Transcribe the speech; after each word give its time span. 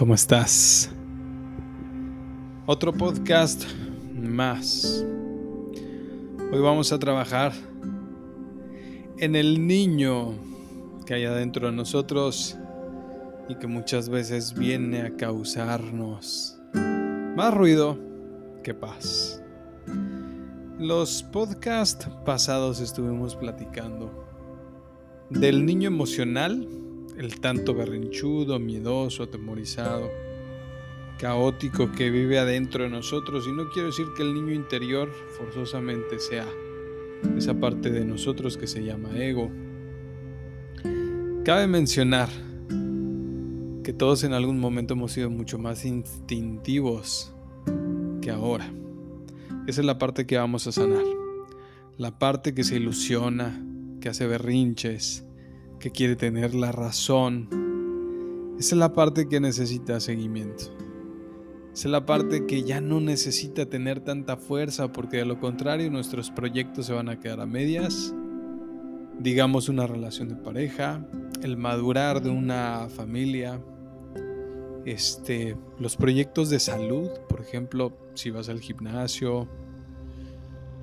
¿Cómo 0.00 0.14
estás? 0.14 0.90
Otro 2.64 2.90
podcast 2.90 3.64
más. 4.14 5.04
Hoy 6.50 6.58
vamos 6.58 6.90
a 6.90 6.98
trabajar 6.98 7.52
en 9.18 9.36
el 9.36 9.66
niño 9.66 10.32
que 11.04 11.12
hay 11.12 11.26
adentro 11.26 11.66
de 11.66 11.76
nosotros 11.76 12.56
y 13.50 13.56
que 13.56 13.66
muchas 13.66 14.08
veces 14.08 14.54
viene 14.54 15.02
a 15.02 15.16
causarnos 15.16 16.58
más 17.36 17.52
ruido 17.52 17.98
que 18.64 18.72
paz. 18.72 19.42
Los 20.78 21.22
podcasts 21.24 22.08
pasados 22.24 22.80
estuvimos 22.80 23.36
platicando 23.36 24.26
del 25.28 25.66
niño 25.66 25.88
emocional 25.88 26.66
el 27.20 27.38
tanto 27.38 27.74
berrinchudo, 27.74 28.58
miedoso, 28.58 29.24
atemorizado, 29.24 30.10
caótico 31.18 31.92
que 31.92 32.10
vive 32.10 32.38
adentro 32.38 32.84
de 32.84 32.88
nosotros. 32.88 33.46
Y 33.46 33.52
no 33.52 33.68
quiero 33.68 33.88
decir 33.88 34.06
que 34.16 34.22
el 34.22 34.32
niño 34.32 34.54
interior 34.54 35.12
forzosamente 35.36 36.18
sea 36.18 36.48
esa 37.36 37.60
parte 37.60 37.90
de 37.90 38.06
nosotros 38.06 38.56
que 38.56 38.66
se 38.66 38.82
llama 38.82 39.10
ego. 39.18 39.50
Cabe 41.44 41.66
mencionar 41.66 42.30
que 43.84 43.92
todos 43.92 44.24
en 44.24 44.32
algún 44.32 44.58
momento 44.58 44.94
hemos 44.94 45.12
sido 45.12 45.28
mucho 45.28 45.58
más 45.58 45.84
instintivos 45.84 47.34
que 48.22 48.30
ahora. 48.30 48.72
Esa 49.66 49.82
es 49.82 49.86
la 49.86 49.98
parte 49.98 50.26
que 50.26 50.38
vamos 50.38 50.66
a 50.66 50.72
sanar. 50.72 51.04
La 51.98 52.18
parte 52.18 52.54
que 52.54 52.64
se 52.64 52.76
ilusiona, 52.76 53.62
que 54.00 54.08
hace 54.08 54.26
berrinches, 54.26 55.26
que 55.80 55.90
quiere 55.90 56.14
tener 56.14 56.54
la 56.54 56.70
razón. 56.70 57.48
Esa 58.58 58.74
es 58.74 58.78
la 58.78 58.92
parte 58.92 59.26
que 59.26 59.40
necesita 59.40 59.98
seguimiento. 59.98 60.64
Esa 61.72 61.88
es 61.88 61.92
la 61.92 62.04
parte 62.04 62.46
que 62.46 62.62
ya 62.62 62.80
no 62.80 63.00
necesita 63.00 63.66
tener 63.66 64.00
tanta 64.00 64.36
fuerza 64.36 64.92
porque 64.92 65.16
de 65.16 65.24
lo 65.24 65.40
contrario 65.40 65.90
nuestros 65.90 66.30
proyectos 66.30 66.86
se 66.86 66.92
van 66.92 67.08
a 67.08 67.18
quedar 67.18 67.40
a 67.40 67.46
medias. 67.46 68.14
Digamos 69.18 69.68
una 69.68 69.86
relación 69.86 70.28
de 70.28 70.36
pareja, 70.36 71.04
el 71.42 71.56
madurar 71.56 72.22
de 72.22 72.30
una 72.30 72.88
familia, 72.88 73.60
este, 74.84 75.56
los 75.78 75.96
proyectos 75.96 76.50
de 76.50 76.60
salud, 76.60 77.08
por 77.28 77.40
ejemplo, 77.40 77.96
si 78.14 78.30
vas 78.30 78.48
al 78.48 78.60
gimnasio, 78.60 79.48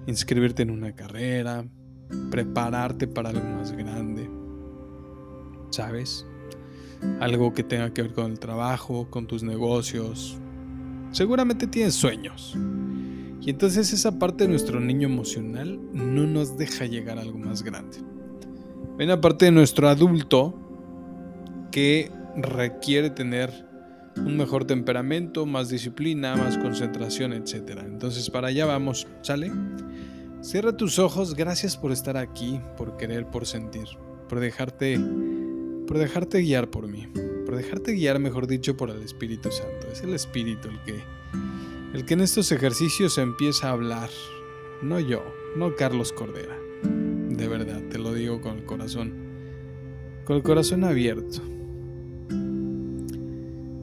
inscribirte 0.08 0.64
en 0.64 0.72
una 0.72 0.96
carrera, 0.96 1.66
prepararte 2.32 3.08
para 3.08 3.30
algo 3.30 3.48
más 3.48 3.72
grande. 3.72 4.37
¿Sabes? 5.70 6.26
Algo 7.20 7.54
que 7.54 7.64
tenga 7.64 7.94
que 7.94 8.04
ver 8.04 8.14
con 8.14 8.32
el 8.32 8.40
trabajo, 8.40 9.10
con 9.10 9.28
tus 9.28 9.44
negocios. 9.44 10.38
Seguramente 11.12 11.68
tienes 11.68 11.94
sueños. 11.94 12.56
Y 13.42 13.52
entonces 13.52 13.94
esa 13.94 14.20
parte 14.20 14.44
de 14.44 14.50
nuestro 14.50 14.80
niño 14.80 15.08
emocional 15.08 15.80
no 15.94 16.26
nos 16.28 16.58
deja 16.58 16.86
llegar 16.86 17.18
a 17.18 17.22
algo 17.22 17.40
más 17.40 17.64
grande. 17.64 17.98
Hay 19.00 19.06
una 19.06 19.22
parte 19.22 19.46
de 19.46 19.52
nuestro 19.52 19.88
adulto 19.88 20.60
que 21.72 22.12
requiere 22.36 23.10
tener 23.10 23.68
un 24.18 24.36
mejor 24.36 24.66
temperamento, 24.66 25.46
más 25.46 25.70
disciplina, 25.70 26.36
más 26.36 26.58
concentración, 26.58 27.34
etc. 27.34 27.80
Entonces 27.86 28.30
para 28.30 28.48
allá 28.48 28.66
vamos, 28.66 29.08
¿sale? 29.22 29.52
Cierra 30.42 30.76
tus 30.76 31.00
ojos, 31.00 31.36
gracias 31.36 31.78
por 31.78 31.92
estar 31.92 32.18
aquí, 32.18 32.60
por 32.78 32.98
querer, 32.98 33.28
por 33.28 33.46
sentir, 33.46 33.88
por 34.28 34.40
dejarte 34.40 35.00
por 35.88 35.98
dejarte 35.98 36.42
guiar 36.42 36.70
por 36.70 36.88
mí, 36.88 37.08
por 37.46 37.56
dejarte 37.56 37.94
guiar, 37.94 38.20
mejor 38.20 38.46
dicho, 38.46 38.76
por 38.76 38.90
el 38.90 39.02
Espíritu 39.02 39.50
Santo. 39.52 39.88
Es 39.92 40.04
el 40.04 40.14
Espíritu 40.14 40.68
el 40.68 40.80
que, 40.84 41.02
el 41.94 42.06
que 42.06 42.14
en 42.14 42.22
estos 42.22 42.52
ejercicios 42.52 43.18
empieza 43.18 43.70
a 43.70 43.72
hablar, 43.72 44.10
no 44.82 45.00
yo, 45.00 45.24
no 45.56 45.76
Carlos 45.76 46.12
Cordera. 46.12 46.58
De 46.84 47.48
verdad, 47.48 47.82
te 47.90 47.98
lo 47.98 48.14
digo 48.14 48.42
con 48.42 48.58
el 48.58 48.66
corazón, 48.66 49.14
con 50.26 50.36
el 50.36 50.44
corazón 50.44 50.84
abierto. 50.84 51.42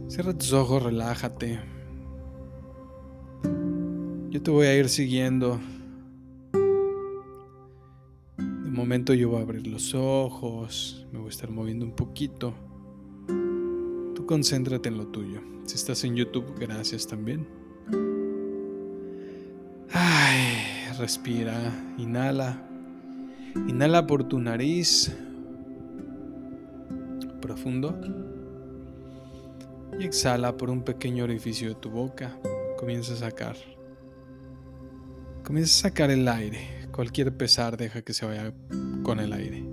Cierra 0.09 0.35
tus 0.35 0.53
ojos, 0.53 0.83
relájate. 0.83 1.59
Yo 4.29 4.43
te 4.43 4.51
voy 4.51 4.67
a 4.67 4.77
ir 4.77 4.89
siguiendo 4.89 5.61
momento 8.75 9.15
yo 9.15 9.31
voy 9.31 9.39
a 9.39 9.43
abrir 9.43 9.67
los 9.67 9.95
ojos, 9.95 11.07
me 11.13 11.19
voy 11.19 11.29
a 11.29 11.31
estar 11.31 11.51
moviendo 11.51 11.87
un 11.87 11.93
poquito. 11.93 12.55
Tú 14.15 14.27
concéntrate 14.27 14.89
en 14.89 14.99
lo 14.99 15.07
tuyo. 15.07 15.41
Si 15.65 15.77
estás 15.77 16.05
en 16.05 16.17
YouTube, 16.17 16.55
gracias 16.59 17.07
también. 17.07 17.47
Ay, 19.93 20.57
respira, 20.99 21.55
inhala. 21.99 22.69
Inhala 23.69 24.07
por 24.07 24.25
tu 24.25 24.41
nariz. 24.41 25.17
Profundo. 27.41 27.99
Y 29.99 30.05
exhala 30.05 30.57
por 30.57 30.71
un 30.71 30.83
pequeño 30.83 31.25
orificio 31.25 31.69
de 31.69 31.75
tu 31.77 31.91
boca. 31.91 32.37
Comienza 32.79 33.15
a 33.15 33.17
sacar. 33.17 33.57
Comienza 35.45 35.87
a 35.87 35.91
sacar 35.91 36.11
el 36.11 36.27
aire. 36.27 36.84
Cualquier 36.95 37.37
pesar 37.37 37.77
deja 37.77 38.03
que 38.03 38.13
se 38.13 38.25
vaya 38.25 38.55
con 39.03 39.19
el 39.19 39.33
aire. 39.33 39.65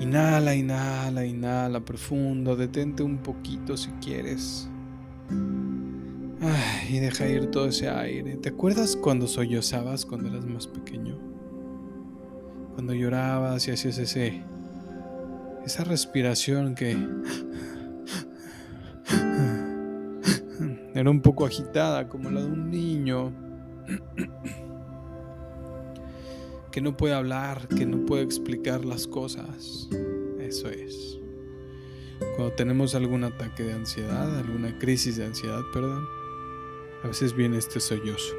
Inhala, 0.00 0.54
inhala, 0.54 1.26
inhala 1.26 1.84
profundo. 1.84 2.54
Detente 2.54 3.02
un 3.02 3.18
poquito 3.18 3.76
si 3.76 3.90
quieres. 4.00 4.68
y 6.88 7.00
deja 7.00 7.26
ir 7.26 7.50
todo 7.50 7.66
ese 7.66 7.88
aire. 7.88 8.36
¿Te 8.36 8.50
acuerdas 8.50 8.94
cuando 8.94 9.26
sollozabas 9.26 10.06
cuando 10.06 10.28
eras 10.28 10.46
más 10.46 10.68
pequeño? 10.68 11.18
Cuando 12.74 12.94
llorabas 12.94 13.66
y 13.66 13.72
hacías 13.72 13.98
ese 13.98 14.44
esa 15.66 15.82
respiración 15.82 16.76
que 16.76 16.96
Era 21.00 21.08
un 21.08 21.22
poco 21.22 21.46
agitada, 21.46 22.10
como 22.10 22.28
la 22.30 22.42
de 22.42 22.46
un 22.48 22.70
niño 22.70 23.32
que 26.70 26.82
no 26.82 26.94
puede 26.94 27.14
hablar, 27.14 27.68
que 27.68 27.86
no 27.86 28.04
puede 28.04 28.22
explicar 28.22 28.84
las 28.84 29.06
cosas. 29.06 29.88
Eso 30.38 30.68
es. 30.68 31.18
Cuando 32.36 32.52
tenemos 32.52 32.94
algún 32.94 33.24
ataque 33.24 33.62
de 33.62 33.72
ansiedad, 33.72 34.40
alguna 34.40 34.78
crisis 34.78 35.16
de 35.16 35.24
ansiedad, 35.24 35.62
perdón, 35.72 36.04
a 37.02 37.06
veces 37.06 37.34
viene 37.34 37.56
este 37.56 37.80
sollozo. 37.80 38.34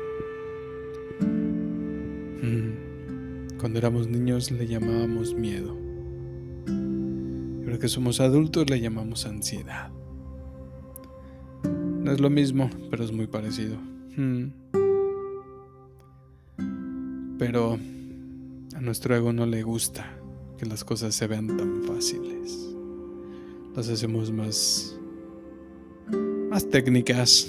Mm. 2.44 3.58
Cuando 3.60 3.80
éramos 3.80 4.08
niños 4.08 4.52
le 4.52 4.68
llamábamos 4.68 5.34
miedo. 5.34 5.76
Ahora 7.64 7.80
que 7.80 7.88
somos 7.88 8.20
adultos 8.20 8.70
le 8.70 8.80
llamamos 8.80 9.26
ansiedad. 9.26 9.92
Es 12.12 12.20
lo 12.20 12.30
mismo, 12.30 12.70
pero 12.90 13.06
es 13.06 13.14
muy 13.14 13.26
parecido. 13.26 13.78
Hmm. 14.18 14.48
Pero 17.40 17.80
a 18.76 18.82
nuestro 18.82 19.16
ego 19.16 19.32
no 19.32 19.46
le 19.46 19.64
gusta 19.64 20.06
que 20.58 20.66
las 20.66 20.84
cosas 20.84 21.16
se 21.16 21.26
vean 21.28 21.48
tan 21.56 21.84
fáciles. 21.84 22.76
Las 23.74 23.88
hacemos 23.88 24.30
más 24.30 25.00
más 26.50 26.70
técnicas. 26.70 27.48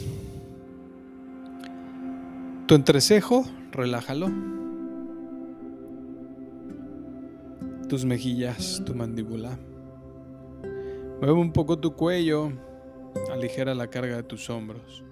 Tu 2.69 2.77
entrecejo, 2.77 3.45
relájalo. 3.73 4.31
Tus 7.89 8.05
mejillas, 8.05 8.81
tu 8.87 8.95
mandíbula. 8.95 9.59
Mueve 11.21 11.33
un 11.33 11.53
poco 11.53 11.81
tu 11.81 11.95
cuello 11.95 12.53
Aligera 13.33 13.75
la 13.75 13.89
carga 13.89 14.17
de 14.17 14.23
tus 14.23 14.49
hombros. 14.51 15.05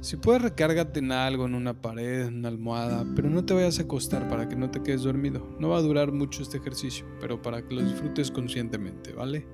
Si 0.00 0.16
puedes, 0.16 0.42
recárgate 0.42 1.00
en 1.00 1.10
algo, 1.10 1.46
en 1.46 1.54
una 1.54 1.74
pared, 1.74 2.26
en 2.26 2.36
una 2.36 2.48
almohada, 2.48 3.04
pero 3.16 3.28
no 3.28 3.44
te 3.44 3.52
vayas 3.52 3.80
a 3.80 3.82
acostar 3.82 4.28
para 4.28 4.48
que 4.48 4.54
no 4.54 4.70
te 4.70 4.82
quedes 4.82 5.02
dormido. 5.02 5.56
No 5.58 5.70
va 5.70 5.78
a 5.78 5.82
durar 5.82 6.12
mucho 6.12 6.42
este 6.42 6.58
ejercicio, 6.58 7.04
pero 7.20 7.42
para 7.42 7.66
que 7.66 7.74
lo 7.74 7.82
disfrutes 7.82 8.30
conscientemente, 8.30 9.12
¿vale? 9.12 9.44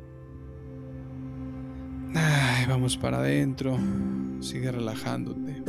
Ay, 2.15 2.67
vamos 2.69 2.97
para 2.97 3.19
adentro. 3.19 3.79
Sigue 4.41 4.71
relajándote. 4.71 5.63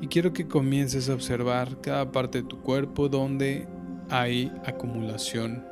Y 0.00 0.08
quiero 0.08 0.32
que 0.32 0.48
comiences 0.48 1.08
a 1.08 1.14
observar 1.14 1.80
cada 1.80 2.10
parte 2.10 2.42
de 2.42 2.48
tu 2.48 2.60
cuerpo 2.60 3.08
donde 3.08 3.68
hay 4.10 4.52
acumulación 4.66 5.64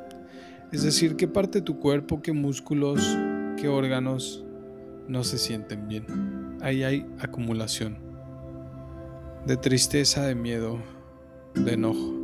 es 0.73 0.83
decir, 0.83 1.17
qué 1.17 1.29
parte 1.29 1.59
de 1.59 1.65
tu 1.65 1.79
cuerpo, 1.79 2.23
qué 2.23 2.33
músculos, 2.33 3.01
qué 3.59 3.69
órganos 3.69 4.43
no 5.07 5.23
se 5.23 5.37
sienten 5.37 5.87
bien. 5.87 6.07
Ahí 6.63 6.83
hay 6.83 7.07
acumulación 7.19 7.99
de 9.47 9.57
tristeza, 9.59 10.27
de 10.27 10.35
miedo, 10.35 10.79
de 11.55 11.75
enojo. 11.75 12.15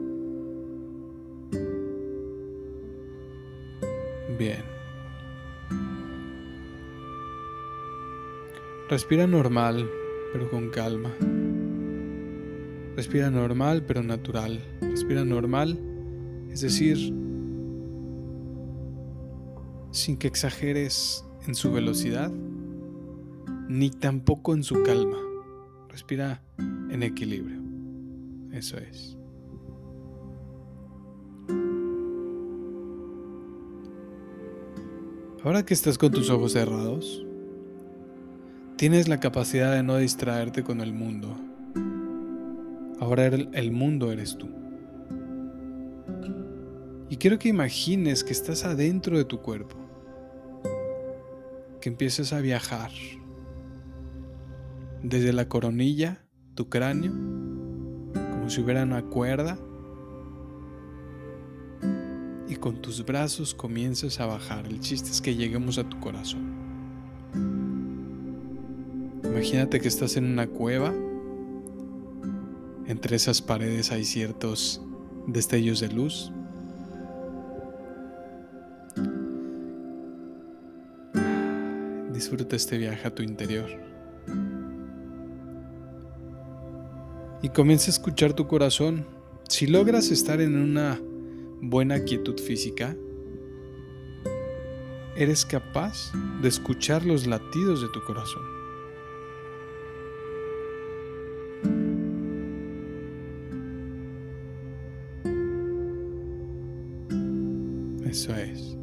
Bien. 4.38 4.62
Respira 8.88 9.26
normal, 9.26 9.90
pero 10.32 10.50
con 10.50 10.70
calma. 10.70 11.10
Respira 12.96 13.30
normal, 13.30 13.84
pero 13.86 14.02
natural. 14.02 14.58
Respira 14.80 15.24
normal, 15.24 15.78
es 16.50 16.62
decir, 16.62 17.12
sin 19.98 20.16
que 20.16 20.28
exageres 20.28 21.24
en 21.46 21.54
su 21.54 21.72
velocidad, 21.72 22.30
ni 23.68 23.90
tampoco 23.90 24.54
en 24.54 24.62
su 24.62 24.82
calma. 24.82 25.18
Respira 25.88 26.42
en 26.58 27.02
equilibrio. 27.02 27.60
Eso 28.52 28.78
es. 28.78 29.16
Ahora 35.44 35.64
que 35.64 35.74
estás 35.74 35.98
con 35.98 36.12
tus 36.12 36.30
ojos 36.30 36.52
cerrados, 36.52 37.24
tienes 38.76 39.08
la 39.08 39.20
capacidad 39.20 39.74
de 39.74 39.82
no 39.82 39.96
distraerte 39.96 40.62
con 40.62 40.80
el 40.80 40.92
mundo. 40.92 41.36
Ahora 43.00 43.26
el 43.26 43.70
mundo 43.72 44.12
eres 44.12 44.36
tú. 44.36 44.48
Y 47.10 47.16
quiero 47.16 47.38
que 47.38 47.48
imagines 47.48 48.22
que 48.22 48.32
estás 48.32 48.64
adentro 48.64 49.16
de 49.16 49.24
tu 49.24 49.40
cuerpo, 49.40 49.87
que 51.80 51.88
empieces 51.88 52.32
a 52.32 52.40
viajar 52.40 52.90
desde 55.02 55.32
la 55.32 55.48
coronilla, 55.48 56.24
tu 56.54 56.68
cráneo, 56.68 57.12
como 57.12 58.50
si 58.50 58.60
hubiera 58.60 58.82
una 58.82 59.02
cuerda, 59.02 59.58
y 62.48 62.56
con 62.56 62.80
tus 62.80 63.04
brazos 63.04 63.54
comiences 63.54 64.20
a 64.20 64.26
bajar. 64.26 64.66
El 64.66 64.80
chiste 64.80 65.10
es 65.10 65.20
que 65.20 65.36
lleguemos 65.36 65.78
a 65.78 65.88
tu 65.88 66.00
corazón. 66.00 66.56
Imagínate 69.22 69.80
que 69.80 69.88
estás 69.88 70.16
en 70.16 70.24
una 70.24 70.46
cueva. 70.46 70.92
Entre 72.86 73.16
esas 73.16 73.42
paredes 73.42 73.92
hay 73.92 74.04
ciertos 74.04 74.80
destellos 75.26 75.80
de 75.80 75.88
luz. 75.90 76.32
Disfruta 82.18 82.56
este 82.56 82.78
viaje 82.78 83.06
a 83.06 83.14
tu 83.14 83.22
interior. 83.22 83.70
Y 87.42 87.48
comienza 87.50 87.86
a 87.86 87.90
escuchar 87.90 88.32
tu 88.32 88.48
corazón. 88.48 89.06
Si 89.48 89.68
logras 89.68 90.10
estar 90.10 90.40
en 90.40 90.56
una 90.56 91.00
buena 91.62 92.02
quietud 92.02 92.36
física, 92.40 92.96
eres 95.14 95.46
capaz 95.46 96.10
de 96.42 96.48
escuchar 96.48 97.06
los 97.06 97.28
latidos 97.28 97.82
de 97.82 97.88
tu 97.90 98.02
corazón. 98.02 98.42
Eso 108.04 108.34
es. 108.34 108.77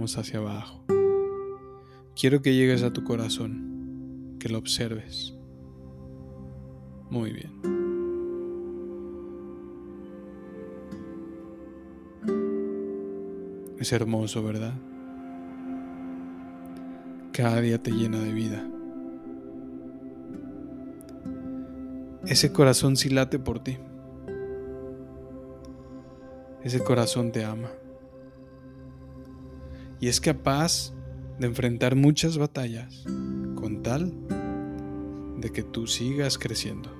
Hacia 0.00 0.38
abajo. 0.38 0.82
Quiero 2.18 2.40
que 2.40 2.54
llegues 2.54 2.82
a 2.82 2.90
tu 2.90 3.04
corazón, 3.04 4.36
que 4.40 4.48
lo 4.48 4.56
observes. 4.56 5.34
Muy 7.10 7.32
bien. 7.32 7.52
Es 13.78 13.92
hermoso, 13.92 14.42
¿verdad? 14.42 14.72
Cada 17.32 17.60
día 17.60 17.80
te 17.82 17.90
llena 17.90 18.20
de 18.20 18.32
vida. 18.32 18.66
Ese 22.26 22.52
corazón 22.52 22.96
sí 22.96 23.10
late 23.10 23.38
por 23.38 23.62
ti. 23.62 23.76
Ese 26.64 26.82
corazón 26.82 27.32
te 27.32 27.44
ama. 27.44 27.70
Y 30.00 30.08
es 30.08 30.20
capaz 30.20 30.92
de 31.38 31.46
enfrentar 31.46 31.94
muchas 31.94 32.38
batallas 32.38 33.04
con 33.54 33.82
tal 33.82 34.12
de 35.38 35.50
que 35.50 35.62
tú 35.62 35.86
sigas 35.86 36.38
creciendo. 36.38 36.90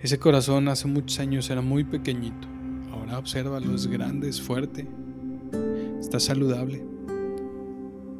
Ese 0.00 0.18
corazón 0.18 0.68
hace 0.68 0.86
muchos 0.86 1.18
años 1.18 1.50
era 1.50 1.62
muy 1.62 1.82
pequeñito. 1.82 2.46
Ahora 2.92 3.18
obsérvalo, 3.18 3.74
es 3.74 3.86
grande, 3.86 4.28
es 4.28 4.40
fuerte, 4.40 4.86
está 5.98 6.20
saludable. 6.20 6.84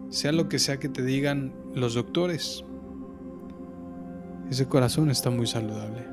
Sea 0.09 0.33
lo 0.33 0.49
que 0.49 0.59
sea 0.59 0.79
que 0.79 0.89
te 0.89 1.05
digan 1.05 1.53
los 1.75 1.95
doctores, 1.95 2.65
ese 4.51 4.67
corazón 4.67 5.11
está 5.11 5.31
muy 5.31 5.47
saludable. 5.47 6.07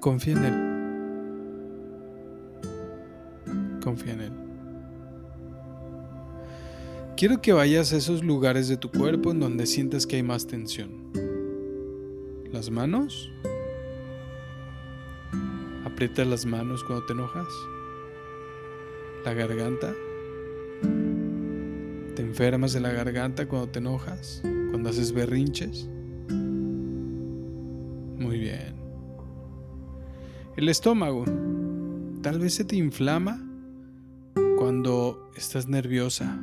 Confía 0.00 0.34
en 0.34 0.44
él. 0.44 0.63
Confía 3.84 4.14
en 4.14 4.20
él. 4.22 4.32
Quiero 7.16 7.40
que 7.40 7.52
vayas 7.52 7.92
a 7.92 7.98
esos 7.98 8.24
lugares 8.24 8.66
de 8.66 8.76
tu 8.76 8.90
cuerpo 8.90 9.30
en 9.30 9.38
donde 9.38 9.66
sientas 9.66 10.06
que 10.06 10.16
hay 10.16 10.24
más 10.24 10.48
tensión 10.48 11.04
las 12.54 12.70
manos. 12.70 13.30
Aprieta 15.84 16.24
las 16.24 16.46
manos 16.46 16.84
cuando 16.84 17.04
te 17.04 17.12
enojas. 17.12 17.48
La 19.24 19.34
garganta. 19.34 19.92
Te 22.14 22.22
enfermas 22.22 22.72
de 22.72 22.80
la 22.80 22.92
garganta 22.92 23.48
cuando 23.48 23.68
te 23.68 23.80
enojas, 23.80 24.40
cuando 24.70 24.88
haces 24.88 25.12
berrinches. 25.12 25.88
Muy 28.18 28.38
bien. 28.38 28.76
El 30.56 30.68
estómago. 30.68 31.24
Tal 32.22 32.38
vez 32.38 32.54
se 32.54 32.64
te 32.64 32.76
inflama 32.76 33.43
cuando 34.56 35.30
estás 35.36 35.68
nerviosa. 35.68 36.38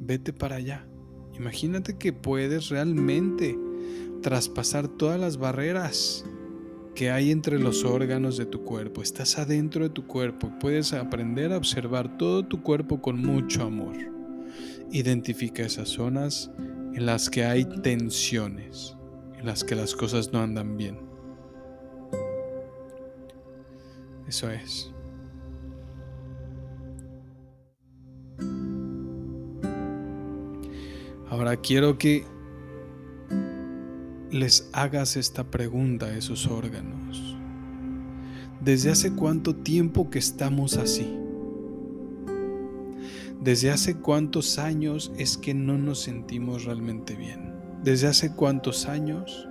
Vete 0.00 0.32
para 0.32 0.56
allá. 0.56 0.86
Imagínate 1.36 1.96
que 1.96 2.12
puedes 2.12 2.68
realmente 2.68 3.58
traspasar 4.22 4.88
todas 4.88 5.18
las 5.18 5.36
barreras 5.36 6.24
que 6.94 7.10
hay 7.10 7.30
entre 7.30 7.58
los 7.58 7.84
órganos 7.84 8.36
de 8.36 8.46
tu 8.46 8.64
cuerpo. 8.64 9.02
Estás 9.02 9.38
adentro 9.38 9.84
de 9.84 9.90
tu 9.90 10.06
cuerpo. 10.06 10.52
Puedes 10.60 10.92
aprender 10.92 11.52
a 11.52 11.56
observar 11.56 12.18
todo 12.18 12.44
tu 12.44 12.62
cuerpo 12.62 13.00
con 13.00 13.20
mucho 13.20 13.62
amor. 13.62 13.96
Identifica 14.90 15.62
esas 15.62 15.88
zonas 15.88 16.50
en 16.94 17.06
las 17.06 17.30
que 17.30 17.44
hay 17.44 17.64
tensiones, 17.64 18.96
en 19.38 19.46
las 19.46 19.64
que 19.64 19.76
las 19.76 19.94
cosas 19.94 20.32
no 20.32 20.40
andan 20.40 20.76
bien. 20.76 20.98
Eso 24.26 24.50
es. 24.50 24.89
Ahora 31.40 31.56
quiero 31.56 31.96
que 31.96 32.26
les 34.30 34.68
hagas 34.74 35.16
esta 35.16 35.50
pregunta 35.50 36.04
a 36.04 36.14
esos 36.14 36.46
órganos. 36.46 37.34
¿Desde 38.60 38.90
hace 38.90 39.14
cuánto 39.14 39.56
tiempo 39.56 40.10
que 40.10 40.18
estamos 40.18 40.76
así? 40.76 41.16
¿Desde 43.40 43.70
hace 43.70 43.96
cuántos 43.96 44.58
años 44.58 45.12
es 45.16 45.38
que 45.38 45.54
no 45.54 45.78
nos 45.78 46.00
sentimos 46.00 46.66
realmente 46.66 47.16
bien? 47.16 47.54
¿Desde 47.82 48.08
hace 48.08 48.34
cuántos 48.34 48.84
años 48.84 49.48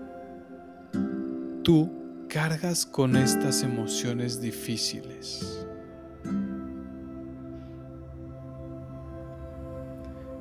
tú 1.64 1.92
cargas 2.30 2.86
con 2.86 3.16
estas 3.16 3.64
emociones 3.64 4.40
difíciles? 4.40 5.66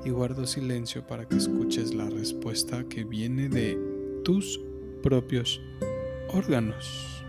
Y 0.08 0.10
guardo 0.10 0.46
silencio 0.46 1.06
para 1.06 1.28
que 1.28 1.36
escuches 1.36 1.94
la 1.94 2.08
respuesta 2.08 2.82
que 2.88 3.04
viene 3.04 3.50
de 3.50 3.78
tus 4.24 4.58
propios 5.02 5.60
órganos. 6.32 7.22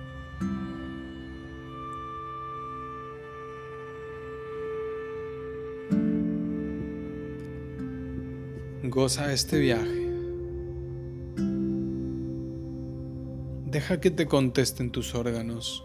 Goza 8.84 9.34
este 9.34 9.60
viaje. 9.60 10.10
Deja 13.66 14.00
que 14.00 14.10
te 14.10 14.26
contesten 14.26 14.90
tus 14.92 15.14
órganos. 15.16 15.84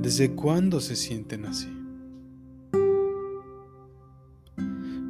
¿Desde 0.00 0.30
cuándo 0.30 0.80
se 0.80 0.96
sienten 0.96 1.44
así? 1.44 1.77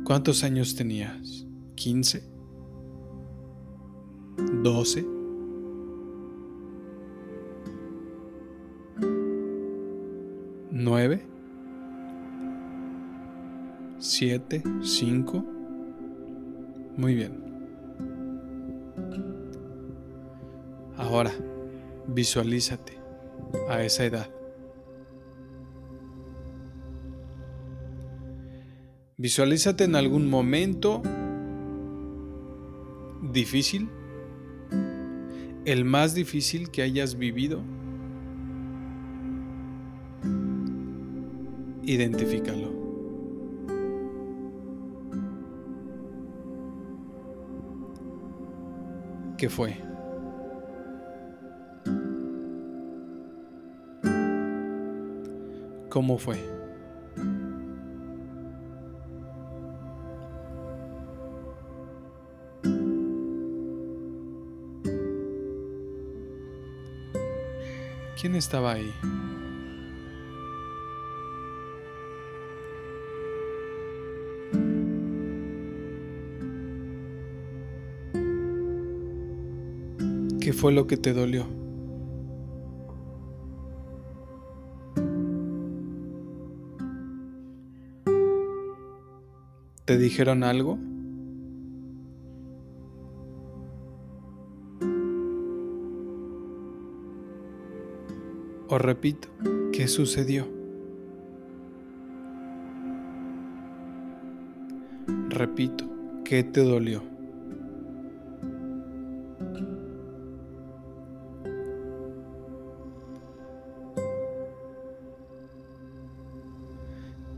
¿Cuántos 0.08 0.42
años 0.42 0.74
tenías? 0.74 1.44
¿15? 1.76 2.22
¿12? 4.62 5.06
¿9? 10.70 11.22
¿7? 13.98 14.62
¿5? 14.62 15.44
Muy 16.96 17.14
bien. 17.14 17.32
Ahora, 20.96 21.32
visualízate 22.06 22.94
a 23.68 23.82
esa 23.82 24.06
edad. 24.06 24.38
Visualízate 29.20 29.82
en 29.82 29.96
algún 29.96 30.30
momento 30.30 31.02
difícil, 33.32 33.88
el 35.64 35.84
más 35.84 36.14
difícil 36.14 36.70
que 36.70 36.82
hayas 36.82 37.18
vivido. 37.18 37.60
Identifícalo. 41.82 42.68
¿Qué 49.37 49.48
fue? 49.48 49.76
¿Cómo 55.88 56.18
fue? 56.18 56.57
¿Quién 68.20 68.34
estaba 68.34 68.72
ahí? 68.72 68.92
¿Qué 80.40 80.52
fue 80.52 80.72
lo 80.72 80.88
que 80.88 80.96
te 80.96 81.12
dolió? 81.12 81.46
¿Te 89.84 89.96
dijeron 89.96 90.42
algo? 90.42 90.76
O 98.70 98.76
repito, 98.76 99.28
¿qué 99.72 99.88
sucedió? 99.88 100.46
Repito, 105.30 105.87
¿qué 106.22 106.44
te 106.44 106.62
dolió? 106.62 107.02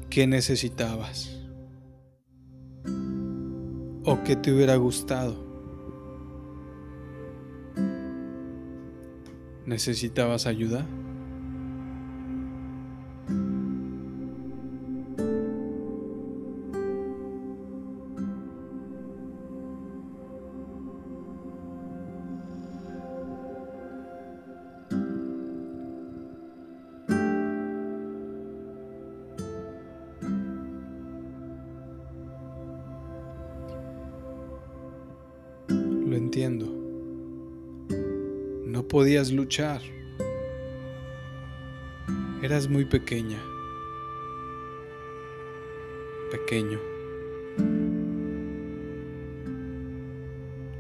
¿Qué 0.09 0.27
necesitabas? 0.27 1.41
¿O 4.05 4.25
qué 4.25 4.35
te 4.35 4.53
hubiera 4.53 4.75
gustado? 4.75 5.37
¿Necesitabas 9.65 10.47
ayuda? 10.47 10.85
Luchar. 39.29 39.83
Eras 42.43 42.69
muy 42.71 42.87
pequeña. 42.87 43.39
Pequeño. 46.31 46.79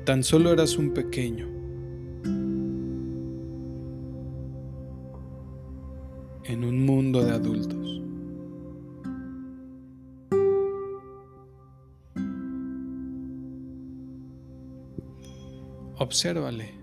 Tan 0.06 0.24
solo 0.24 0.52
eras 0.52 0.78
un 0.78 0.94
pequeño. 0.94 1.46
En 6.44 6.64
un 6.64 6.86
mundo 6.86 7.22
de 7.22 7.32
adultos. 7.32 8.02
Obsérvale. 15.98 16.79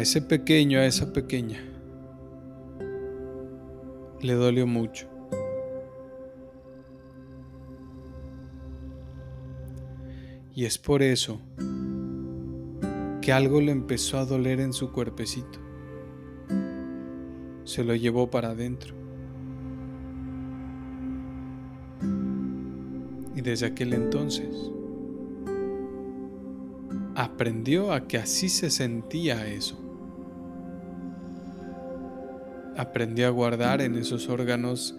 A 0.00 0.02
ese 0.02 0.22
pequeño, 0.22 0.78
a 0.78 0.86
esa 0.86 1.12
pequeña, 1.12 1.62
le 4.22 4.32
dolió 4.32 4.66
mucho. 4.66 5.06
Y 10.54 10.64
es 10.64 10.78
por 10.78 11.02
eso 11.02 11.38
que 13.20 13.30
algo 13.30 13.60
le 13.60 13.72
empezó 13.72 14.16
a 14.16 14.24
doler 14.24 14.60
en 14.60 14.72
su 14.72 14.90
cuerpecito. 14.90 15.58
Se 17.64 17.84
lo 17.84 17.94
llevó 17.94 18.30
para 18.30 18.52
adentro. 18.52 18.94
Y 23.36 23.42
desde 23.42 23.66
aquel 23.66 23.92
entonces 23.92 24.70
aprendió 27.14 27.92
a 27.92 28.08
que 28.08 28.16
así 28.16 28.48
se 28.48 28.70
sentía 28.70 29.46
eso. 29.46 29.89
Aprendió 32.80 33.26
a 33.26 33.30
guardar 33.30 33.82
en 33.82 33.96
esos 33.96 34.28
órganos 34.28 34.94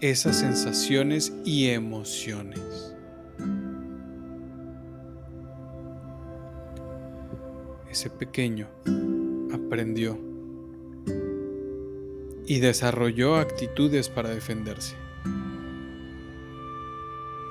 esas 0.00 0.38
sensaciones 0.38 1.32
y 1.44 1.68
emociones. 1.68 2.94
ese 7.94 8.10
pequeño 8.10 8.66
aprendió 9.52 10.18
y 12.44 12.58
desarrolló 12.58 13.36
actitudes 13.36 14.08
para 14.08 14.30
defenderse. 14.30 14.96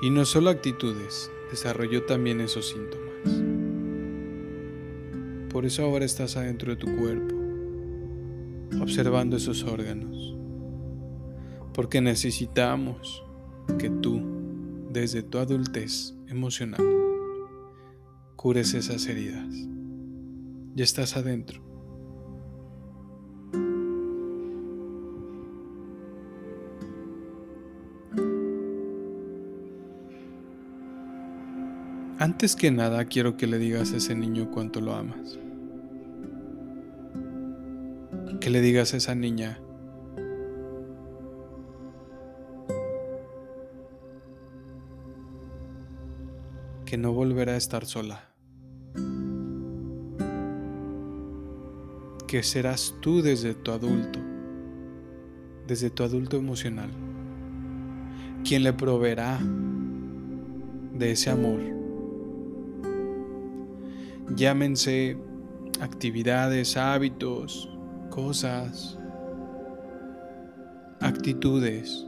Y 0.02 0.10
no 0.10 0.26
solo 0.26 0.50
actitudes, 0.50 1.30
desarrolló 1.50 2.02
también 2.04 2.42
esos 2.42 2.68
síntomas. 2.68 3.42
Por 5.50 5.64
eso 5.64 5.82
ahora 5.84 6.04
estás 6.04 6.36
adentro 6.36 6.72
de 6.72 6.76
tu 6.76 6.94
cuerpo, 6.94 7.34
observando 8.80 9.36
esos 9.36 9.62
órganos. 9.64 10.36
Porque 11.72 12.00
necesitamos 12.00 13.24
que 13.78 13.90
tú, 13.90 14.20
desde 14.90 15.22
tu 15.22 15.38
adultez 15.38 16.14
emocional, 16.28 16.84
cures 18.36 18.74
esas 18.74 19.06
heridas 19.06 19.74
ya 20.74 20.82
estás 20.82 21.16
adentro. 21.16 21.62
Antes 32.18 32.56
que 32.56 32.70
nada 32.70 33.04
quiero 33.04 33.36
que 33.36 33.46
le 33.46 33.58
digas 33.58 33.92
a 33.92 33.98
ese 33.98 34.14
niño 34.14 34.50
cuánto 34.50 34.80
lo 34.80 34.94
amas. 34.94 35.38
Que 38.44 38.50
le 38.50 38.60
digas 38.60 38.92
a 38.92 38.98
esa 38.98 39.14
niña 39.14 39.58
que 46.84 46.98
no 46.98 47.14
volverá 47.14 47.54
a 47.54 47.56
estar 47.56 47.86
sola. 47.86 48.28
que 52.26 52.42
serás 52.42 52.94
tú 53.00 53.22
desde 53.22 53.54
tu 53.54 53.70
adulto, 53.70 54.18
desde 55.66 55.88
tu 55.88 56.02
adulto 56.02 56.36
emocional, 56.36 56.90
quien 58.46 58.62
le 58.62 58.74
proveerá 58.74 59.38
de 60.92 61.12
ese 61.12 61.30
amor. 61.30 61.60
Llámense 64.36 65.16
actividades, 65.80 66.76
hábitos, 66.76 67.73
cosas, 68.14 68.96
actitudes. 71.00 72.06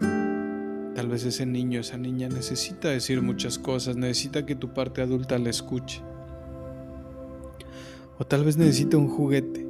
Tal 0.00 1.08
vez 1.08 1.26
ese 1.26 1.44
niño, 1.44 1.80
esa 1.80 1.98
niña 1.98 2.30
necesita 2.30 2.88
decir 2.88 3.20
muchas 3.20 3.58
cosas, 3.58 3.96
necesita 3.96 4.46
que 4.46 4.54
tu 4.54 4.72
parte 4.72 5.02
adulta 5.02 5.38
la 5.38 5.50
escuche. 5.50 6.02
O 8.18 8.26
tal 8.26 8.44
vez 8.44 8.56
necesita 8.56 8.96
un 8.96 9.08
juguete. 9.08 9.66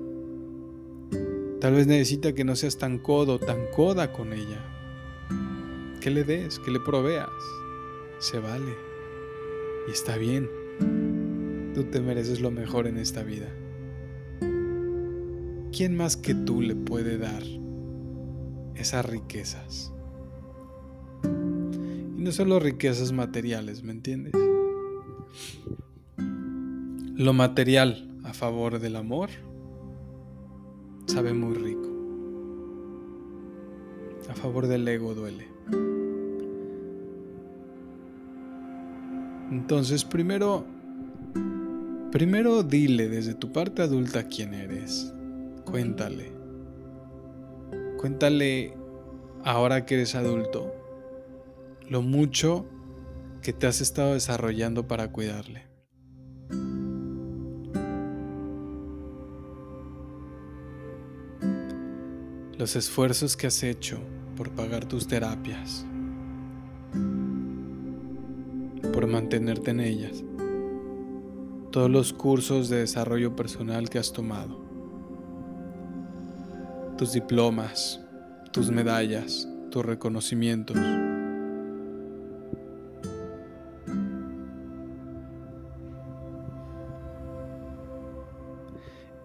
Tal 1.61 1.75
vez 1.75 1.89
necesita 1.89 2.33
que 2.33 2.45
no 2.45 2.55
seas 2.55 2.79
tan 2.79 3.01
codo, 3.01 3.41
tan 3.41 3.67
coda 3.75 4.13
con 4.13 4.33
ella. 4.33 4.65
Que 6.01 6.11
le 6.11 6.23
des, 6.23 6.61
que 6.61 6.71
le 6.71 6.79
proveas. 6.79 7.29
Se 8.21 8.39
vale. 8.39 8.77
Y 9.89 9.91
está 9.91 10.19
bien. 10.19 10.49
Tú 11.75 11.83
te 11.83 12.01
mereces 12.01 12.41
lo 12.41 12.53
mejor 12.53 12.87
en 12.87 12.99
esta 12.99 13.25
vida. 13.25 13.49
¿Quién 15.77 15.95
más 15.95 16.17
que 16.17 16.35
tú 16.35 16.63
le 16.63 16.75
puede 16.75 17.19
dar 17.19 17.43
esas 18.77 19.05
riquezas? 19.05 19.93
Y 21.23 22.23
no 22.23 22.33
solo 22.33 22.59
riquezas 22.59 23.13
materiales, 23.13 23.83
¿me 23.83 23.93
entiendes? 23.93 24.33
Lo 26.17 27.35
material 27.35 28.11
a 28.25 28.33
favor 28.33 28.79
del 28.79 28.97
amor 28.97 29.29
sabe 31.05 31.35
muy 31.35 31.55
rico. 31.57 31.91
A 34.31 34.35
favor 34.35 34.69
del 34.69 34.89
ego 34.89 35.15
duele. 35.15 35.47
Entonces, 39.51 40.07
primero, 40.07 40.65
primero 42.13 42.63
dile 42.63 43.11
desde 43.11 43.35
tu 43.35 43.53
parte 43.53 43.83
adulta 43.83 44.27
quién 44.27 44.55
eres. 44.55 45.13
Cuéntale. 45.67 46.33
Cuéntale 47.99 48.75
ahora 49.45 49.85
que 49.85 49.97
eres 49.97 50.15
adulto 50.15 50.73
lo 51.91 52.01
mucho 52.01 52.65
que 53.43 53.53
te 53.53 53.67
has 53.67 53.83
estado 53.83 54.15
desarrollando 54.15 54.89
para 54.89 55.13
cuidarle. 55.13 55.67
los 62.59 62.75
esfuerzos 62.75 63.37
que 63.37 63.47
has 63.47 63.63
hecho 63.63 63.99
por 64.35 64.51
pagar 64.51 64.87
tus 64.87 65.07
terapias, 65.07 65.85
por 68.93 69.07
mantenerte 69.07 69.73
en 69.73 69.81
ellas, 69.81 70.25
todos 71.71 71.91
los 71.91 72.15
cursos 72.15 72.71
de 72.71 72.79
desarrollo 72.79 73.37
personal 73.37 73.91
que 73.91 73.99
has 73.99 74.13
tomado, 74.13 74.66
tus 76.97 77.13
diplomas, 77.13 78.01
tus 78.53 78.71
medallas, 78.71 79.49
tus 79.71 79.85
reconocimientos. 79.85 80.77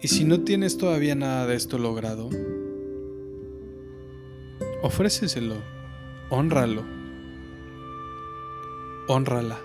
Y 0.00 0.08
si 0.08 0.24
no 0.24 0.40
tienes 0.40 0.76
todavía 0.76 1.14
nada 1.14 1.46
de 1.46 1.54
esto 1.54 1.78
logrado, 1.78 2.28
ofréceselo, 4.82 5.56
honralo, 6.28 6.82
honrala. 9.08 9.58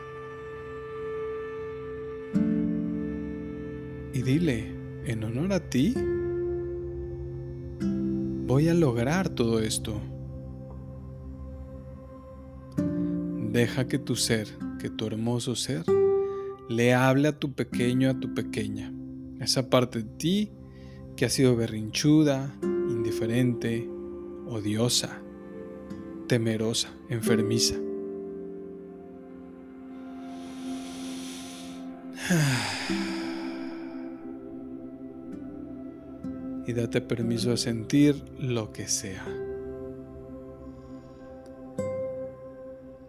Y 4.13 4.21
dile, 4.21 4.71
en 5.05 5.23
honor 5.23 5.53
a 5.53 5.59
ti, 5.59 5.95
voy 8.47 8.69
a 8.69 8.73
lograr 8.73 9.27
todo 9.27 9.59
esto. 9.59 10.01
Deja 13.51 13.87
que 13.87 13.99
tu 13.99 14.15
ser, 14.15 14.47
que 14.79 14.89
tu 14.89 15.05
hermoso 15.05 15.55
ser, 15.55 15.83
le 16.69 16.93
hable 16.93 17.27
a 17.27 17.37
tu 17.37 17.53
pequeño, 17.53 18.09
a 18.09 18.19
tu 18.19 18.33
pequeña. 18.33 18.93
Esa 19.41 19.69
parte 19.69 19.99
de 19.99 20.09
ti 20.17 20.51
que 21.17 21.25
ha 21.25 21.29
sido 21.29 21.57
berrinchuda, 21.57 22.57
indiferente, 22.61 23.89
odiosa, 24.47 25.21
temerosa, 26.27 26.89
enfermiza. 27.09 27.75
Y 36.67 36.73
date 36.73 36.99
permiso 36.99 37.51
de 37.51 37.57
sentir 37.57 38.21
lo 38.39 38.73
que 38.73 38.87
sea. 38.87 39.25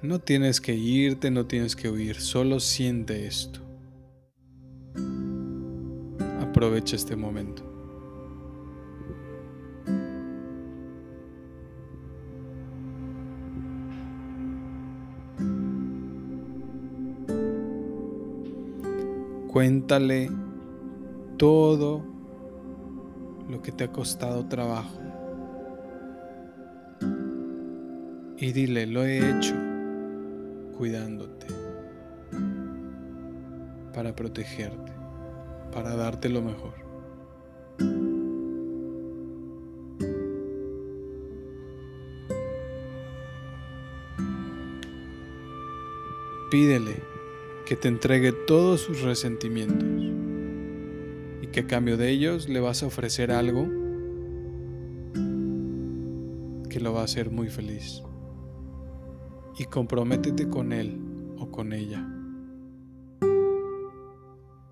No 0.01 0.21
tienes 0.21 0.61
que 0.61 0.77
irte, 0.77 1.33
no 1.33 1.47
tienes 1.47 1.75
que 1.75 1.90
huir, 1.90 2.21
solo 2.21 2.61
siente 2.61 3.27
esto. 3.27 3.59
Aprovecha 6.40 6.94
este 6.94 7.16
momento. 7.16 7.64
Cuéntale 19.49 20.31
todo 21.37 22.08
lo 23.48 23.62
que 23.62 23.72
te 23.72 23.84
ha 23.84 23.92
costado 23.92 24.46
trabajo. 24.46 25.00
Y 28.37 28.52
dile, 28.52 28.87
lo 28.87 29.04
he 29.04 29.18
hecho 29.18 29.54
cuidándote, 30.76 31.46
para 33.92 34.14
protegerte, 34.14 34.92
para 35.72 35.96
darte 35.96 36.28
lo 36.28 36.42
mejor. 36.42 36.74
Pídele 46.50 47.02
que 47.66 47.76
te 47.76 47.88
entregue 47.88 48.32
todos 48.32 48.80
sus 48.80 49.02
resentimientos 49.02 49.97
que 51.59 51.64
a 51.64 51.66
cambio 51.66 51.97
de 51.97 52.09
ellos 52.11 52.49
le 52.49 52.61
vas 52.61 52.85
a 52.85 52.87
ofrecer 52.87 53.33
algo 53.33 53.66
que 56.68 56.79
lo 56.79 56.92
va 56.92 57.01
a 57.01 57.05
hacer 57.05 57.33
muy 57.33 57.49
feliz. 57.49 58.01
Y 59.59 59.64
comprométete 59.64 60.49
con 60.49 60.73
él 60.73 61.01
o 61.37 61.51
con 61.51 61.73
ella 61.73 62.07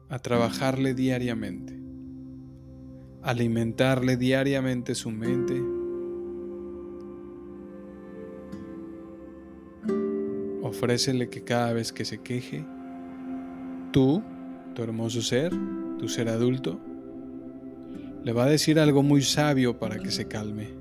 a 0.09 0.19
trabajarle 0.21 0.95
diariamente, 0.95 1.77
alimentarle 3.23 4.17
diariamente 4.17 4.95
su 4.95 5.11
mente, 5.11 5.61
ofrécele 10.63 11.31
que 11.31 11.43
cada 11.43 11.73
vez 11.73 11.93
que 11.93 12.05
se 12.05 12.19
queje, 12.19 12.65
tú, 13.91 14.23
tu 14.77 14.85
hermoso 14.85 15.21
ser, 15.21 15.53
tu 15.99 16.09
ser 16.09 16.29
adulto, 16.29 16.79
le 18.27 18.33
va 18.33 18.45
a 18.45 18.49
decir 18.49 18.81
algo 18.81 19.03
muy 19.03 19.23
sabio 19.23 19.79
para 19.79 19.99
que 19.99 20.11
se 20.11 20.27
calme. 20.27 20.75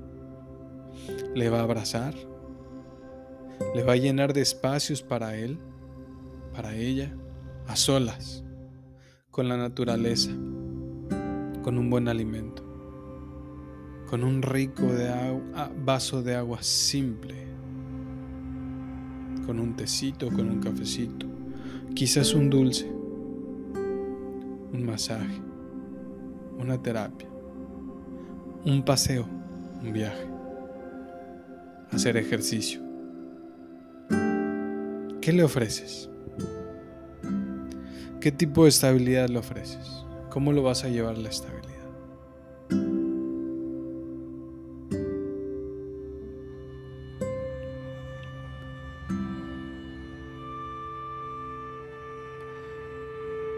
Le 1.34 1.48
va 1.48 1.60
a 1.60 1.62
abrazar. 1.62 2.12
Le 3.74 3.84
va 3.84 3.92
a 3.92 3.96
llenar 3.96 4.32
de 4.32 4.40
espacios 4.40 5.02
para 5.02 5.36
él, 5.36 5.58
para 6.52 6.74
ella, 6.74 7.14
a 7.68 7.76
solas, 7.76 8.44
con 9.30 9.48
la 9.48 9.56
naturaleza, 9.56 10.32
con 11.62 11.78
un 11.78 11.88
buen 11.88 12.08
alimento, 12.08 12.64
con 14.10 14.24
un 14.24 14.42
rico 14.42 14.82
de 14.82 15.08
ah, 15.08 15.70
vaso 15.84 16.22
de 16.22 16.34
agua 16.34 16.62
simple, 16.62 17.46
con 19.46 19.60
un 19.60 19.76
tecito, 19.76 20.28
con 20.30 20.50
un 20.50 20.58
cafecito, 20.58 21.26
quizás 21.94 22.34
un 22.34 22.50
dulce 22.50 22.95
un 24.72 24.84
masaje, 24.84 25.40
una 26.58 26.80
terapia, 26.80 27.28
un 28.64 28.82
paseo, 28.84 29.26
un 29.82 29.92
viaje, 29.92 30.26
hacer 31.90 32.16
ejercicio. 32.16 32.80
¿Qué 35.20 35.32
le 35.32 35.42
ofreces? 35.42 36.08
¿Qué 38.20 38.32
tipo 38.32 38.64
de 38.64 38.70
estabilidad 38.70 39.28
le 39.28 39.38
ofreces? 39.38 40.04
¿Cómo 40.30 40.52
lo 40.52 40.62
vas 40.62 40.84
a 40.84 40.88
llevar 40.88 41.18
la 41.18 41.28
estabilidad? 41.28 41.65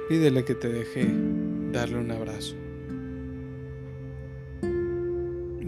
Pídele 0.09 0.43
que 0.43 0.55
te 0.55 0.69
deje 0.69 1.07
darle 1.71 1.99
un 1.99 2.11
abrazo. 2.11 2.57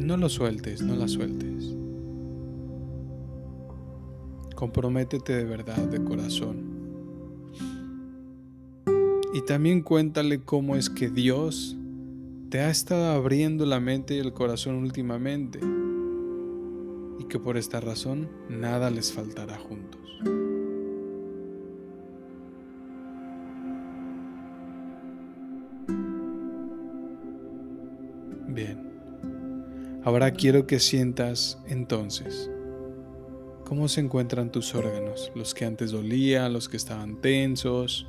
No 0.03 0.17
lo 0.17 0.31
sueltes, 0.31 0.81
no 0.83 0.97
la 0.97 1.09
sueltes. 1.09 1.77
Comprométete 4.57 5.35
de 5.35 5.45
verdad, 5.45 5.77
de 5.77 6.03
corazón. 6.03 6.71
Y 9.35 9.43
también 9.43 9.83
cuéntale 9.83 10.41
cómo 10.41 10.75
es 10.75 10.89
que 10.89 11.11
Dios 11.11 11.77
te 12.49 12.61
ha 12.61 12.71
estado 12.71 13.13
abriendo 13.13 13.67
la 13.67 13.79
mente 13.79 14.15
y 14.15 14.19
el 14.21 14.33
corazón 14.33 14.77
últimamente. 14.77 15.61
Y 17.19 17.25
que 17.25 17.39
por 17.39 17.59
esta 17.59 17.79
razón 17.81 18.29
nada 18.49 18.91
les 18.91 19.13
faltará 19.13 19.59
juntos. 19.59 20.01
Ahora 30.11 30.33
quiero 30.33 30.67
que 30.67 30.81
sientas 30.81 31.63
entonces 31.69 32.51
cómo 33.65 33.87
se 33.87 34.01
encuentran 34.01 34.51
tus 34.51 34.75
órganos, 34.75 35.31
los 35.37 35.55
que 35.55 35.65
antes 35.65 35.93
dolían, 35.93 36.53
los 36.53 36.69
que 36.69 36.77
estaban 36.77 37.21
tensos, 37.21 38.09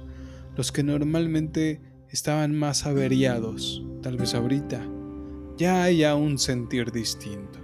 los 0.57 0.71
que 0.71 0.81
normalmente 0.81 1.79
estaban 2.09 2.55
más 2.55 2.87
averiados, 2.87 3.83
tal 4.01 4.17
vez 4.17 4.33
ahorita, 4.33 4.83
ya 5.59 5.83
haya 5.83 6.15
un 6.15 6.39
sentir 6.39 6.91
distinto. 6.91 7.59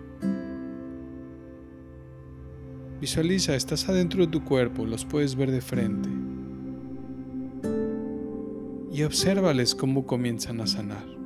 Visualiza, 3.01 3.55
estás 3.55 3.89
adentro 3.89 4.23
de 4.23 4.31
tu 4.31 4.43
cuerpo, 4.43 4.85
los 4.85 5.03
puedes 5.03 5.35
ver 5.35 5.49
de 5.49 5.61
frente. 5.61 6.09
Y 8.91 9.01
obsérvales 9.01 9.73
cómo 9.73 10.05
comienzan 10.05 10.61
a 10.61 10.67
sanar. 10.67 11.17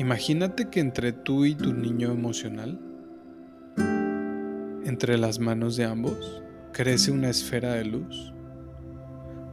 Imagínate 0.00 0.70
que 0.70 0.80
entre 0.80 1.12
tú 1.12 1.44
y 1.44 1.54
tu 1.54 1.74
niño 1.74 2.10
emocional, 2.10 2.80
entre 4.86 5.18
las 5.18 5.40
manos 5.40 5.76
de 5.76 5.84
ambos, 5.84 6.42
crece 6.72 7.10
una 7.10 7.28
esfera 7.28 7.74
de 7.74 7.84
luz, 7.84 8.32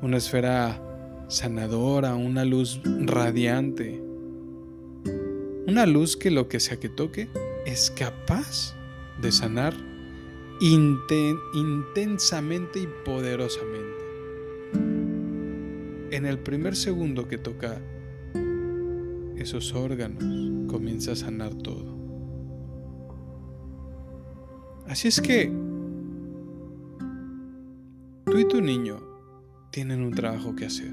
una 0.01 0.15
esfera 0.15 0.81
sanadora, 1.27 2.15
una 2.15 2.45
luz 2.45 2.79
radiante, 2.85 4.01
una 5.67 5.85
luz 5.85 6.15
que 6.15 6.31
lo 6.31 6.47
que 6.47 6.61
sea 6.61 6.79
que 6.79 6.87
toque 6.87 7.27
es 7.65 7.91
capaz 7.91 8.73
de 9.21 9.33
sanar 9.33 9.73
intensamente 10.61 12.79
y 12.79 12.87
poderosamente. 13.03 13.97
En 16.11 16.25
el 16.25 16.39
primer 16.39 16.77
segundo 16.77 17.27
que 17.27 17.37
toca 17.37 17.81
esos 19.37 19.73
órganos, 19.73 20.23
comienza 20.67 21.13
a 21.13 21.15
sanar 21.15 21.53
todo. 21.55 21.95
Así 24.87 25.07
es 25.07 25.19
que 25.19 25.51
Tú 28.29 28.37
y 28.37 28.45
tu 28.45 28.59
niño 28.59 28.99
tienen 29.71 30.01
un 30.01 30.13
trabajo 30.13 30.53
que 30.53 30.65
hacer. 30.65 30.91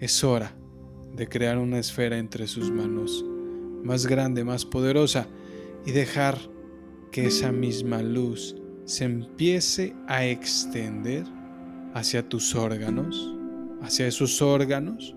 Es 0.00 0.24
hora 0.24 0.52
de 1.14 1.28
crear 1.28 1.58
una 1.58 1.78
esfera 1.78 2.18
entre 2.18 2.48
sus 2.48 2.72
manos 2.72 3.24
más 3.84 4.04
grande, 4.06 4.42
más 4.42 4.64
poderosa 4.64 5.28
y 5.86 5.92
dejar 5.92 6.38
que 7.12 7.26
esa 7.26 7.52
misma 7.52 8.02
luz 8.02 8.56
se 8.84 9.04
empiece 9.04 9.94
a 10.08 10.26
extender 10.26 11.24
hacia 11.94 12.28
tus 12.28 12.56
órganos, 12.56 13.32
hacia 13.80 14.08
esos 14.08 14.42
órganos 14.42 15.14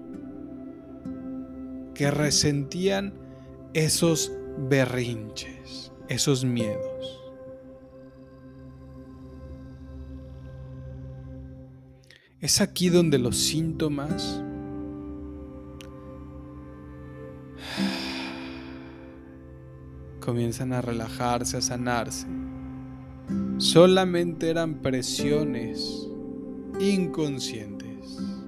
que 1.99 2.11
resentían 2.11 3.13
esos 3.73 4.31
berrinches, 4.69 5.91
esos 6.07 6.45
miedos. 6.45 7.21
Es 12.39 12.61
aquí 12.61 12.87
donde 12.87 13.19
los 13.19 13.35
síntomas 13.35 14.41
comienzan 20.21 20.71
a 20.71 20.79
relajarse, 20.79 21.57
a 21.57 21.61
sanarse. 21.61 22.27
Solamente 23.57 24.49
eran 24.49 24.75
presiones 24.75 26.07
inconscientes. 26.79 28.38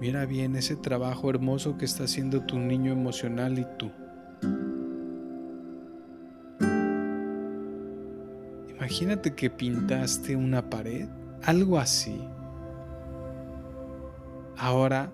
Mira 0.00 0.24
bien 0.24 0.56
ese 0.56 0.76
trabajo 0.76 1.28
hermoso 1.28 1.76
que 1.76 1.84
está 1.84 2.04
haciendo 2.04 2.40
tu 2.40 2.58
niño 2.58 2.90
emocional 2.90 3.58
y 3.58 3.66
tú. 3.78 3.90
Imagínate 8.70 9.34
que 9.34 9.50
pintaste 9.50 10.36
una 10.36 10.70
pared 10.70 11.06
algo 11.42 11.78
así. 11.78 12.18
Ahora 14.56 15.12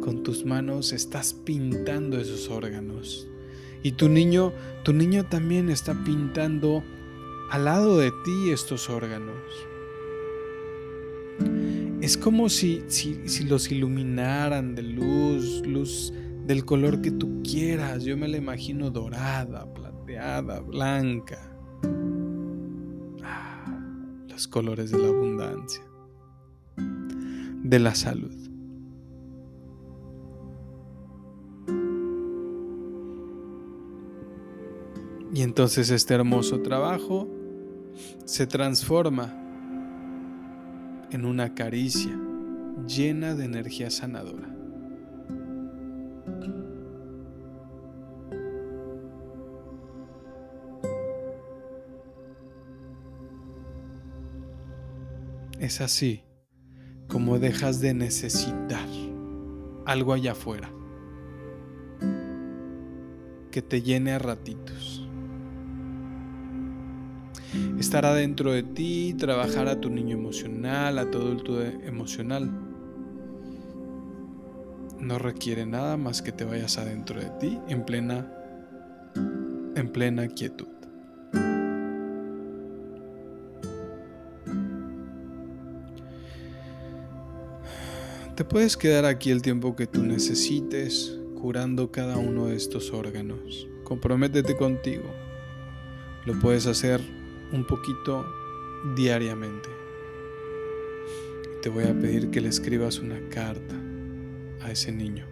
con 0.00 0.22
tus 0.22 0.44
manos 0.44 0.92
estás 0.92 1.34
pintando 1.34 2.18
esos 2.18 2.48
órganos. 2.50 3.26
Y 3.82 3.92
tu 3.92 4.08
niño, 4.08 4.52
tu 4.84 4.92
niño 4.92 5.24
también 5.24 5.70
está 5.70 5.94
pintando 6.04 6.84
al 7.50 7.64
lado 7.64 7.98
de 7.98 8.12
ti 8.24 8.50
estos 8.50 8.88
órganos. 8.88 9.69
Es 12.10 12.16
como 12.16 12.48
si, 12.48 12.82
si, 12.88 13.28
si 13.28 13.44
los 13.44 13.70
iluminaran 13.70 14.74
de 14.74 14.82
luz, 14.82 15.64
luz 15.64 16.12
del 16.44 16.64
color 16.64 17.00
que 17.00 17.12
tú 17.12 17.40
quieras. 17.42 18.04
Yo 18.04 18.16
me 18.16 18.26
la 18.26 18.36
imagino 18.36 18.90
dorada, 18.90 19.72
plateada, 19.72 20.58
blanca 20.60 21.50
colores 24.48 24.90
de 24.90 24.98
la 24.98 25.08
abundancia, 25.08 25.82
de 27.62 27.78
la 27.78 27.94
salud. 27.94 28.34
Y 35.32 35.42
entonces 35.42 35.90
este 35.90 36.14
hermoso 36.14 36.60
trabajo 36.60 37.28
se 38.24 38.46
transforma 38.46 39.49
en 41.10 41.24
una 41.24 41.54
caricia 41.54 42.18
llena 42.86 43.34
de 43.34 43.44
energía 43.44 43.90
sanadora. 43.90 44.48
Es 55.58 55.80
así 55.80 56.22
como 57.06 57.38
dejas 57.38 57.80
de 57.80 57.92
necesitar 57.92 58.88
algo 59.84 60.12
allá 60.12 60.32
afuera 60.32 60.70
que 63.50 63.62
te 63.62 63.82
llene 63.82 64.12
a 64.12 64.18
ratitos. 64.18 65.09
Estar 67.80 68.04
adentro 68.04 68.52
de 68.52 68.62
ti, 68.62 69.14
trabajar 69.18 69.66
a 69.66 69.80
tu 69.80 69.88
niño 69.88 70.14
emocional, 70.14 70.98
a 70.98 71.10
tu 71.10 71.18
emocional. 71.86 72.50
No 74.98 75.18
requiere 75.18 75.64
nada 75.64 75.96
más 75.96 76.20
que 76.20 76.30
te 76.30 76.44
vayas 76.44 76.76
adentro 76.76 77.18
de 77.18 77.30
ti 77.40 77.58
en 77.68 77.86
plena 77.86 78.30
en 79.76 79.88
plena 79.90 80.28
quietud. 80.28 80.68
Te 88.36 88.44
puedes 88.44 88.76
quedar 88.76 89.06
aquí 89.06 89.30
el 89.30 89.40
tiempo 89.40 89.74
que 89.74 89.86
tú 89.86 90.02
necesites 90.02 91.18
curando 91.40 91.90
cada 91.90 92.18
uno 92.18 92.48
de 92.48 92.56
estos 92.56 92.92
órganos. 92.92 93.66
Comprométete 93.84 94.54
contigo. 94.54 95.10
Lo 96.26 96.38
puedes 96.38 96.66
hacer 96.66 97.00
un 97.52 97.64
poquito 97.64 98.26
diariamente. 98.94 99.68
Te 101.62 101.68
voy 101.68 101.84
a 101.84 101.98
pedir 101.98 102.30
que 102.30 102.40
le 102.40 102.48
escribas 102.48 102.98
una 103.00 103.20
carta 103.28 103.74
a 104.62 104.70
ese 104.70 104.92
niño. 104.92 105.26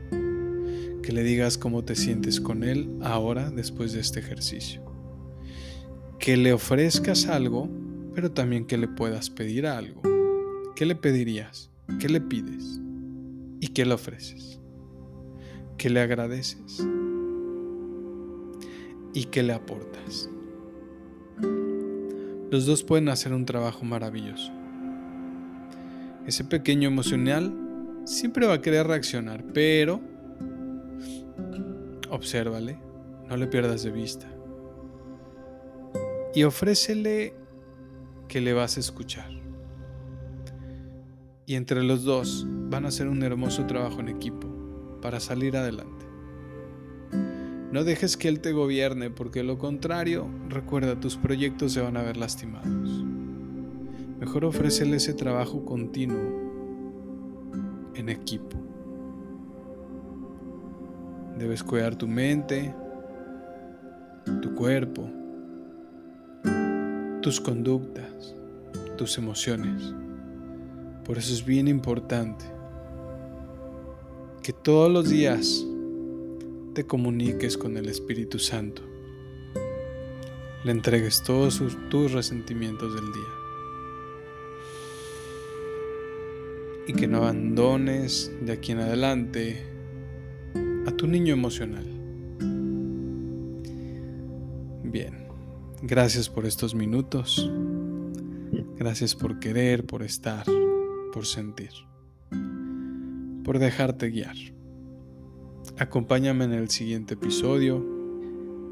Que 1.03 1.13
le 1.13 1.23
digas 1.23 1.57
cómo 1.57 1.85
te 1.85 1.95
sientes 1.95 2.41
con 2.41 2.65
él 2.65 2.99
ahora 3.03 3.51
después 3.51 3.93
de 3.93 4.01
este 4.01 4.21
ejercicio. 4.21 4.83
Que 6.19 6.37
le 6.37 6.53
ofrezcas 6.53 7.27
algo, 7.27 7.69
pero 8.15 8.31
también 8.31 8.67
que 8.67 8.77
le 8.77 8.89
puedas 8.89 9.31
pedir 9.31 9.67
algo. 9.67 10.03
¿Qué 10.77 10.85
le 10.85 10.95
pedirías? 10.95 11.71
¿Qué 11.99 12.09
le 12.09 12.21
pides? 12.21 12.81
¿Y 13.61 13.69
qué 13.69 13.87
le 13.87 13.95
ofreces? 13.95 14.61
¿Qué 15.79 15.89
le 15.89 16.01
agradeces? 16.01 16.87
¿Y 19.15 19.25
qué 19.25 19.43
le 19.43 19.55
aportas? 19.55 20.29
Los 22.51 22.67
dos 22.67 22.83
pueden 22.83 23.09
hacer 23.09 23.33
un 23.33 23.45
trabajo 23.45 23.85
maravilloso. 23.85 24.53
Ese 26.27 26.45
pequeño 26.45 26.89
emocional 26.89 27.55
siempre 28.05 28.47
va 28.47 28.55
a 28.55 28.61
querer 28.61 28.87
reaccionar, 28.87 29.45
pero 29.53 30.01
obsérvale, 32.11 32.79
no 33.29 33.37
le 33.37 33.47
pierdas 33.47 33.83
de 33.83 33.91
vista. 33.91 34.27
Y 36.35 36.45
ofrécele 36.45 37.35
que 38.29 38.41
le 38.41 38.53
vas 38.53 38.77
a 38.77 38.81
escuchar. 38.81 39.31
Y 41.47 41.55
entre 41.55 41.83
los 41.83 42.05
dos 42.05 42.47
van 42.47 42.85
a 42.85 42.89
hacer 42.89 43.09
un 43.09 43.23
hermoso 43.23 43.67
trabajo 43.67 44.01
en 44.01 44.09
equipo 44.09 44.99
para 45.01 45.21
salir 45.21 45.57
adelante. 45.57 45.98
No 47.73 47.85
dejes 47.85 48.17
que 48.17 48.29
Él 48.29 48.41
te 48.41 48.53
gobierne 48.53 49.11
porque 49.11 49.43
lo 49.43 49.59
contrario, 49.59 50.27
recuerda, 50.49 50.99
tus 50.99 51.17
proyectos 51.17 51.73
se 51.73 51.83
van 51.83 51.99
a 51.99 52.03
ver 52.03 52.17
lastimados. 52.17 53.05
Mejor 54.19 54.47
ofrécele 54.47 54.97
ese 54.97 55.13
trabajo 55.13 55.65
continuo 55.67 56.49
en 57.95 58.09
equipo. 58.09 58.57
Debes 61.39 61.63
cuidar 61.63 61.95
tu 61.95 62.09
mente, 62.09 62.75
tu 64.41 64.55
cuerpo, 64.55 65.09
tus 67.21 67.39
conductas, 67.39 68.35
tus 68.97 69.19
emociones. 69.19 69.95
Por 71.05 71.19
eso 71.19 71.33
es 71.35 71.45
bien 71.45 71.69
importante 71.69 72.45
que 74.43 74.53
todos 74.53 74.91
los 74.91 75.11
días 75.11 75.65
comuniques 76.87 77.57
con 77.57 77.77
el 77.77 77.89
Espíritu 77.89 78.39
Santo. 78.39 78.83
Le 80.65 80.73
entregues 80.73 81.23
todos 81.23 81.63
tus 81.89 82.13
resentimientos 82.13 82.95
del 82.95 83.13
día. 83.13 83.23
Y 86.89 86.93
que 86.95 87.07
no 87.07 87.19
abandones 87.19 88.33
de 88.41 88.53
aquí 88.53 88.73
en 88.73 88.81
adelante 88.81 89.63
a 90.87 90.91
tu 90.93 91.07
niño 91.07 91.35
emocional. 91.35 91.87
Bien, 94.85 95.29
gracias 95.83 96.29
por 96.29 96.47
estos 96.47 96.75
minutos. 96.75 97.51
Gracias 98.79 99.15
por 99.15 99.39
querer, 99.39 99.85
por 99.85 100.03
estar, 100.03 100.47
por 101.13 101.27
sentir, 101.27 101.71
por 103.45 103.59
dejarte 103.59 104.09
guiar. 104.09 104.37
Acompáñame 105.79 106.45
en 106.45 106.55
el 106.55 106.71
siguiente 106.71 107.15
episodio. 107.15 107.87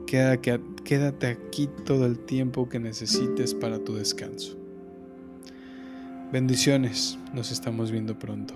Quédate 0.06 1.26
aquí 1.28 1.68
todo 1.84 2.04
el 2.04 2.18
tiempo 2.18 2.68
que 2.68 2.80
necesites 2.80 3.54
para 3.54 3.78
tu 3.78 3.94
descanso. 3.94 4.58
Bendiciones, 6.32 7.16
nos 7.32 7.52
estamos 7.52 7.92
viendo 7.92 8.18
pronto, 8.18 8.54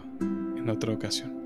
en 0.56 0.68
otra 0.68 0.92
ocasión. 0.92 1.39